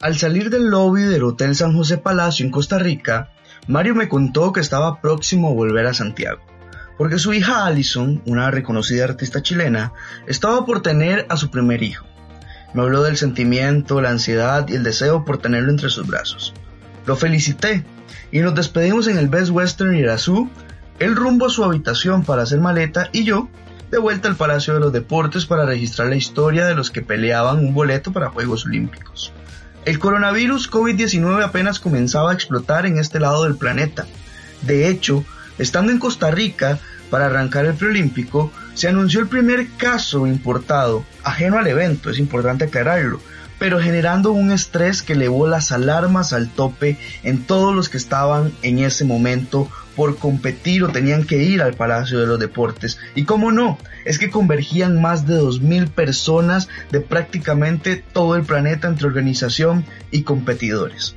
[0.00, 3.32] Al salir del lobby del Hotel San José Palacio en Costa Rica,
[3.66, 6.40] Mario me contó que estaba próximo a volver a Santiago,
[6.96, 9.92] porque su hija Allison, una reconocida artista chilena,
[10.28, 12.06] estaba por tener a su primer hijo.
[12.74, 16.54] Me habló del sentimiento, la ansiedad y el deseo por tenerlo entre sus brazos.
[17.04, 17.84] Lo felicité
[18.30, 20.48] y nos despedimos en el Best Western Irazú,
[21.00, 23.48] él rumbo a su habitación para hacer maleta y yo
[23.90, 27.58] de vuelta al Palacio de los Deportes para registrar la historia de los que peleaban
[27.58, 29.32] un boleto para Juegos Olímpicos.
[29.84, 34.06] El coronavirus COVID-19 apenas comenzaba a explotar en este lado del planeta.
[34.62, 35.24] De hecho,
[35.58, 36.78] estando en Costa Rica
[37.10, 42.64] para arrancar el preolímpico, se anunció el primer caso importado, ajeno al evento, es importante
[42.64, 43.20] aclararlo,
[43.58, 48.52] pero generando un estrés que elevó las alarmas al tope en todos los que estaban
[48.62, 53.00] en ese momento por competir o tenían que ir al Palacio de los Deportes.
[53.16, 58.86] Y cómo no, es que convergían más de 2.000 personas de prácticamente todo el planeta
[58.86, 61.16] entre organización y competidores.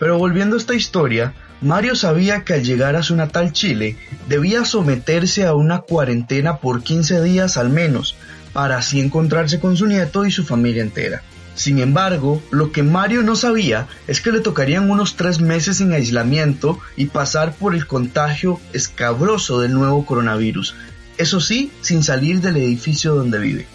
[0.00, 3.96] Pero volviendo a esta historia, Mario sabía que al llegar a su natal Chile
[4.28, 8.16] debía someterse a una cuarentena por 15 días al menos,
[8.52, 11.22] para así encontrarse con su nieto y su familia entera.
[11.60, 15.92] Sin embargo, lo que Mario no sabía es que le tocarían unos tres meses en
[15.92, 20.74] aislamiento y pasar por el contagio escabroso del nuevo coronavirus,
[21.18, 23.66] eso sí, sin salir del edificio donde vive.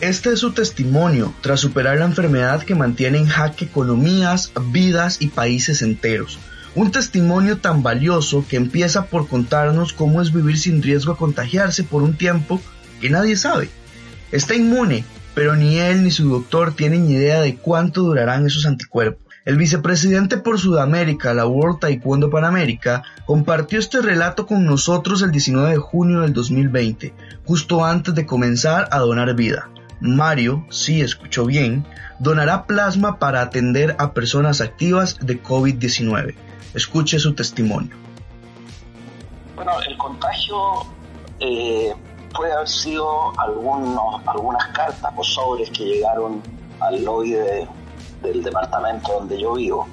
[0.00, 5.26] Este es su testimonio tras superar la enfermedad que mantiene en jaque economías, vidas y
[5.26, 6.38] países enteros.
[6.76, 11.82] Un testimonio tan valioso que empieza por contarnos cómo es vivir sin riesgo a contagiarse
[11.82, 12.60] por un tiempo
[13.00, 13.68] que nadie sabe.
[14.30, 15.04] Está inmune
[15.36, 19.22] pero ni él ni su doctor tienen idea de cuánto durarán esos anticuerpos.
[19.44, 25.72] El vicepresidente por Sudamérica, la World Taekwondo Panamérica, compartió este relato con nosotros el 19
[25.72, 27.12] de junio del 2020,
[27.44, 29.68] justo antes de comenzar a donar vida.
[30.00, 31.84] Mario, si escuchó bien,
[32.18, 36.34] donará plasma para atender a personas activas de COVID-19.
[36.72, 37.94] Escuche su testimonio.
[39.54, 40.56] Bueno, el contagio
[41.40, 41.92] eh,
[42.36, 46.42] puede haber sido algunos, algunas cartas o sobres que llegaron
[46.80, 47.32] al lobby
[48.22, 49.88] del departamento donde yo vivo.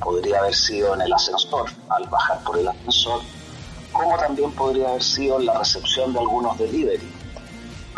[0.00, 3.20] Podría haber sido en el ascensor, al bajar por el ascensor,
[3.92, 7.12] como también podría haber sido en la recepción de algunos delivery,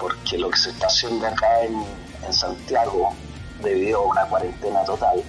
[0.01, 1.85] porque lo que se está haciendo acá en,
[2.33, 3.15] Santiago,
[3.63, 5.23] debido a una cuarentena total,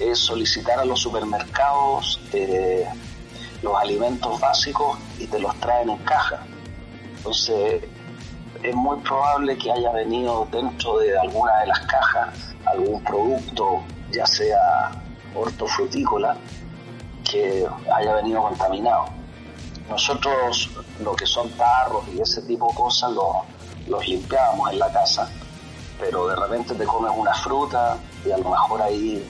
[0.00, 2.88] es solicitar a los supermercados eh,
[3.62, 6.40] los alimentos básicos y te los traen en caja
[7.24, 7.82] entonces,
[8.62, 14.26] es muy probable que haya venido dentro de alguna de las cajas algún producto, ya
[14.26, 14.90] sea
[15.34, 16.36] hortofrutícola,
[17.24, 19.06] que haya venido contaminado.
[19.88, 20.68] Nosotros
[21.02, 23.12] lo que son tarros y ese tipo de cosas
[23.88, 25.26] los limpiábamos en la casa,
[25.98, 27.96] pero de repente te comes una fruta
[28.26, 29.26] y a lo mejor ahí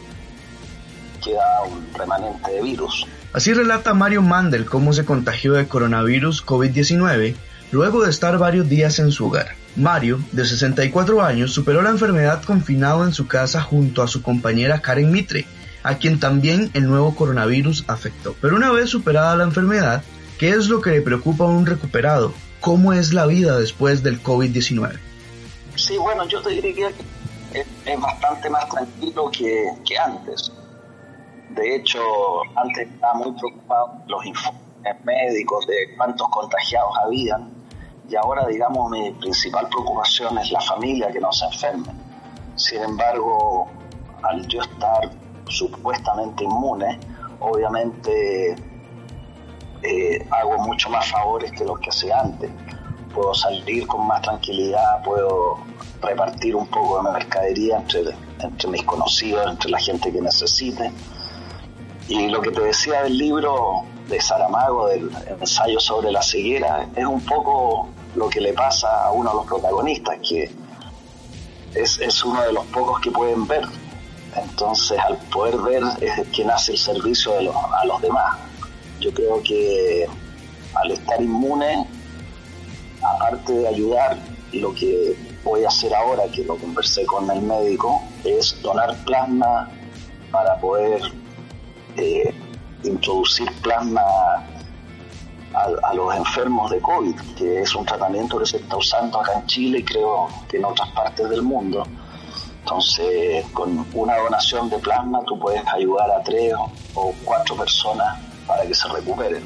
[1.22, 3.06] queda un remanente de virus.
[3.32, 7.36] Así relata Mario Mandel cómo se contagió de coronavirus COVID-19
[7.74, 9.56] luego de estar varios días en su hogar.
[9.74, 14.80] Mario, de 64 años, superó la enfermedad confinado en su casa junto a su compañera
[14.80, 15.44] Karen Mitre,
[15.82, 18.36] a quien también el nuevo coronavirus afectó.
[18.40, 20.04] Pero una vez superada la enfermedad,
[20.38, 22.32] ¿qué es lo que le preocupa a un recuperado?
[22.60, 24.96] ¿Cómo es la vida después del COVID-19?
[25.74, 30.52] Sí, bueno, yo te diría que es, bastante más tranquilo que, que antes.
[31.50, 31.98] De hecho,
[32.54, 34.62] antes estaba muy preocupado los informes
[35.04, 37.63] médicos de cuántos contagiados habían
[38.08, 41.88] y ahora, digamos, mi principal preocupación es la familia que no se enferme.
[42.54, 43.68] Sin embargo,
[44.22, 45.10] al yo estar
[45.48, 46.98] supuestamente inmune,
[47.40, 48.54] obviamente
[49.82, 52.50] eh, hago mucho más favores que los que hacía antes.
[53.14, 55.58] Puedo salir con más tranquilidad, puedo
[56.02, 58.02] repartir un poco de mercadería entre,
[58.40, 60.92] entre mis conocidos, entre la gente que necesite.
[62.08, 65.10] Y lo que te decía del libro, de Saramago, del
[65.40, 69.46] ensayo sobre la ceguera, es un poco lo que le pasa a uno de los
[69.46, 70.50] protagonistas, que
[71.74, 73.64] es, uno de los pocos que pueden ver.
[74.36, 78.36] Entonces, al poder ver es quien hace el servicio de los, a los demás.
[79.00, 80.08] Yo creo que
[80.74, 81.86] al estar inmune,
[83.02, 84.18] aparte de ayudar,
[84.52, 89.70] lo que voy a hacer ahora, que lo conversé con el médico, es donar plasma
[90.30, 91.02] para poder
[91.96, 92.34] eh,
[92.82, 94.02] introducir plasma
[95.54, 99.46] a, los enfermos de COVID, que es un tratamiento que se está usando acá en
[99.46, 101.86] Chile y creo que en otras partes del mundo.
[102.60, 106.54] Entonces, con una donación de plasma tú puedes ayudar a tres
[106.94, 109.44] o cuatro personas para que se recuperen.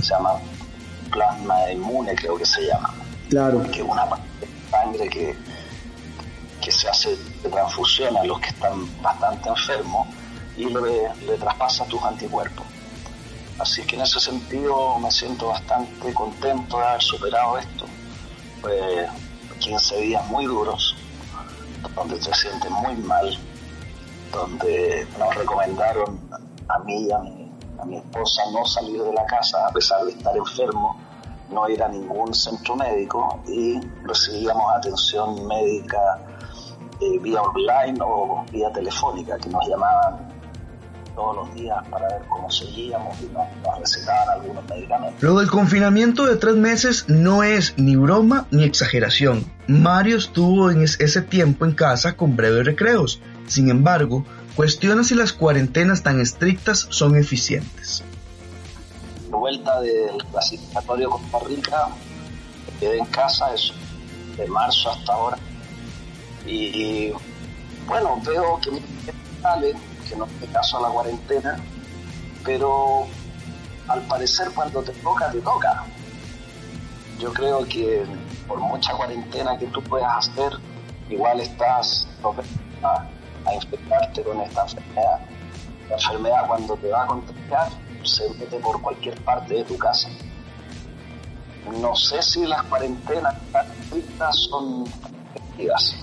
[0.00, 0.34] Se llama
[1.10, 2.94] plasma inmune, creo que se llama.
[3.28, 3.62] Claro.
[3.70, 5.36] Que es una parte de sangre que,
[6.62, 10.08] que se hace de transfusión a los que están bastante enfermos
[10.56, 12.64] y le, le traspasa tus anticuerpos.
[13.58, 17.86] Así que en ese sentido me siento bastante contento de haber superado esto.
[18.60, 19.06] Fue
[19.60, 20.96] 15 días muy duros,
[21.94, 23.38] donde te sientes muy mal,
[24.32, 26.18] donde nos recomendaron
[26.68, 27.44] a mí y a mi,
[27.96, 30.96] esposa no salir de la casa a pesar de estar enfermo,
[31.50, 36.18] no ir a ningún centro médico y recibíamos atención médica
[37.00, 40.33] eh, vía online o vía telefónica, que nos llamaban
[41.14, 45.22] todos los días para ver cómo seguíamos y nos, recetaban algunos medicamentos.
[45.22, 49.44] Lo del confinamiento de tres meses no es ni broma ni exageración.
[49.66, 53.20] Mario estuvo en ese tiempo en casa con breves recreos.
[53.46, 54.24] Sin embargo,
[54.56, 58.02] cuestiona si las cuarentenas tan estrictas son eficientes.
[59.26, 61.88] De vuelta del clasificatorio Costa Rica,
[62.80, 63.74] quedé en casa eso,
[64.36, 65.38] de marzo hasta ahora.
[66.46, 67.10] Y,
[67.86, 68.70] bueno, veo que
[69.40, 69.74] sale
[70.08, 71.56] que no te caso a la cuarentena,
[72.44, 73.06] pero
[73.88, 75.84] al parecer cuando te toca, te toca.
[77.18, 78.04] Yo creo que
[78.46, 80.52] por mucha cuarentena que tú puedas hacer,
[81.08, 82.08] igual estás
[82.82, 83.06] a,
[83.48, 85.20] a infectarte con esta enfermedad.
[85.88, 87.68] La enfermedad cuando te va a contagiar
[88.02, 90.08] se mete por cualquier parte de tu casa.
[91.80, 93.34] No sé si las cuarentenas
[94.50, 94.84] son
[95.34, 95.96] efectivas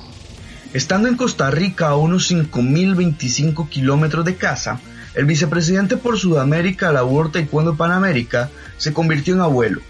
[0.74, 4.80] Estando en Costa Rica a unos 5.025 kilómetros de casa,
[5.16, 9.82] el vicepresidente por Sudamérica, la World Taekwondo Panamérica, se convirtió en abuelo.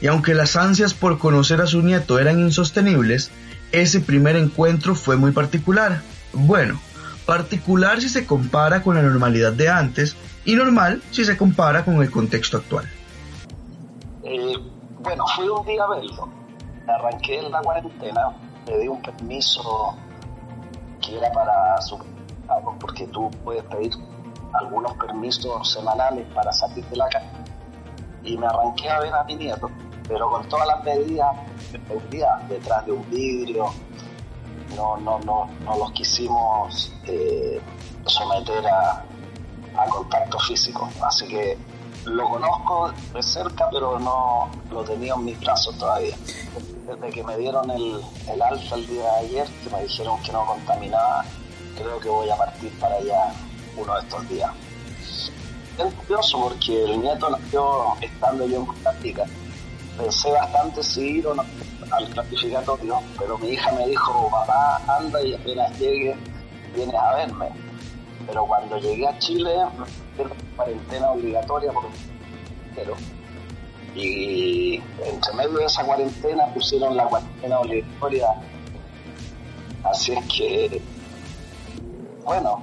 [0.00, 3.30] Y aunque las ansias por conocer a su nieto eran insostenibles,
[3.70, 6.00] ese primer encuentro fue muy particular.
[6.32, 6.80] Bueno,
[7.26, 10.16] particular si se compara con la normalidad de antes
[10.46, 12.88] y normal si se compara con el contexto actual.
[14.24, 14.54] Eh,
[15.00, 16.30] bueno, fui un día a verlo.
[16.88, 18.32] Arranqué en la cuarentena,
[18.66, 19.98] le di un permiso
[21.10, 21.98] que era para su
[22.80, 23.92] porque tú puedes pedir
[24.52, 27.30] algunos permisos semanales para salir de la casa.
[28.24, 29.70] Y me arranqué a ver a mi nieto,
[30.08, 31.36] pero con todas las medidas
[31.72, 33.66] de detrás de un vidrio,
[34.76, 37.60] no, no, no, no los quisimos eh,
[38.06, 39.04] someter a,
[39.76, 40.88] a contacto físico.
[41.02, 41.56] Así que
[42.04, 46.16] lo conozco de cerca, pero no lo tenía en mis brazos todavía
[46.90, 50.32] desde que me dieron el, el alfa el día de ayer, que me dijeron que
[50.32, 51.24] no contaminaba,
[51.76, 53.32] creo que voy a partir para allá
[53.76, 54.50] uno de estos días.
[55.78, 59.24] Es curioso porque el nieto nació estando yo en Costa Rica.
[59.96, 61.44] Pensé bastante si ir o no
[61.90, 66.16] al clasificatorio, pero mi hija me dijo, papá, anda y apenas llegue,
[66.74, 67.48] vienes a verme.
[68.30, 69.50] Pero cuando llegué a Chile,
[70.16, 70.24] me
[70.54, 71.84] cuarentena obligatoria por
[72.76, 72.94] pero
[73.96, 78.28] y entre medio de esa cuarentena pusieron la cuarentena obligatoria.
[79.82, 80.80] Así es que,
[82.24, 82.62] bueno,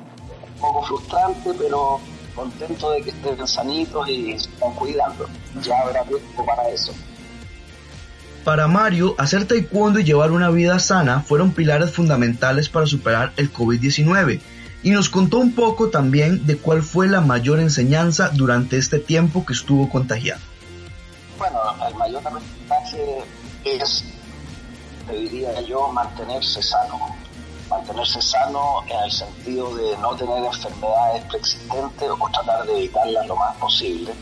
[0.56, 2.00] un poco frustrante, pero
[2.34, 5.28] contento de que estén sanitos y se están cuidando.
[5.62, 6.94] Ya habrá tiempo para eso.
[8.46, 13.52] Para Mario, hacer taekwondo y llevar una vida sana fueron pilares fundamentales para superar el
[13.52, 14.40] COVID-19
[14.84, 19.46] y nos contó un poco también de cuál fue la mayor enseñanza durante este tiempo
[19.46, 20.42] que estuvo contagiado.
[21.38, 23.24] Bueno, el mayor aprendizaje
[23.64, 24.04] es,
[25.08, 27.16] te diría yo, mantenerse sano.
[27.70, 33.36] Mantenerse sano en el sentido de no tener enfermedades preexistentes o tratar de evitarlas lo
[33.36, 34.14] más posible.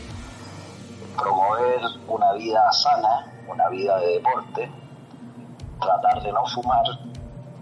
[1.16, 4.70] Promover una vida sana, una vida de deporte.
[5.80, 6.84] Tratar de no fumar.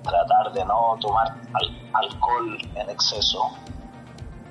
[0.02, 1.73] Tratar de no tomar alcohol
[2.74, 3.50] en exceso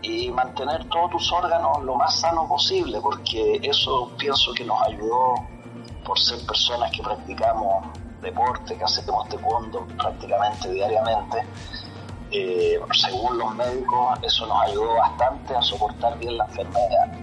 [0.02, 5.36] y mantener todos tus órganos lo más sano posible, porque eso pienso que nos ayudó
[6.06, 7.88] por ser personas que practicamos
[8.22, 11.46] deporte, que hacemos taekwondo prácticamente diariamente.
[12.32, 17.14] Eh, según los médicos, eso nos ayudó bastante a soportar bien la enfermedad.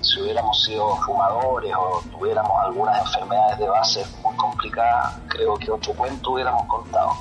[0.00, 5.94] Si hubiéramos sido fumadores o tuviéramos algunas enfermedades de base muy complicadas, creo que otro
[5.94, 7.12] cuento hubiéramos contado.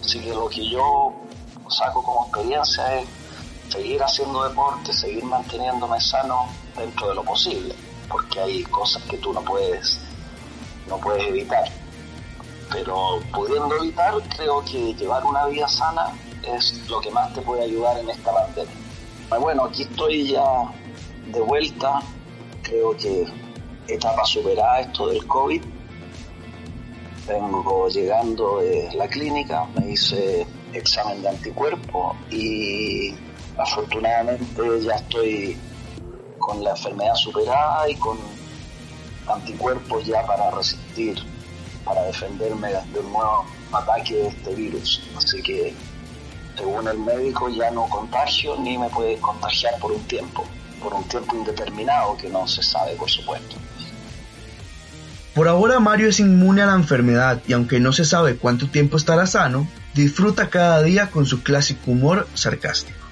[0.00, 1.12] Así que lo que yo
[1.70, 3.08] saco como experiencia es
[3.68, 6.46] seguir haciendo deporte, seguir manteniéndome sano
[6.76, 7.74] dentro de lo posible,
[8.08, 9.98] porque hay cosas que tú no puedes,
[10.88, 11.64] no puedes evitar.
[12.70, 17.64] Pero pudiendo evitar, creo que llevar una vida sana es lo que más te puede
[17.64, 18.74] ayudar en esta pandemia.
[19.30, 20.44] Ah, bueno, aquí estoy ya
[21.32, 22.00] de vuelta,
[22.62, 23.26] creo que
[23.88, 25.62] etapa superada esto del COVID.
[27.26, 30.46] Vengo llegando de la clínica, me hice
[30.78, 33.14] examen de anticuerpo y
[33.58, 35.56] afortunadamente ya estoy
[36.38, 38.18] con la enfermedad superada y con
[39.26, 41.18] anticuerpos ya para resistir
[41.86, 45.02] para defenderme de un nuevo ataque de este virus.
[45.16, 45.72] Así que,
[46.56, 50.44] según el médico, ya no contagio ni me puede contagiar por un tiempo,
[50.82, 53.56] por un tiempo indeterminado que no se sabe, por supuesto.
[55.32, 58.96] Por ahora Mario es inmune a la enfermedad y aunque no se sabe cuánto tiempo
[58.96, 63.05] estará sano, disfruta cada día con su clásico humor sarcástico.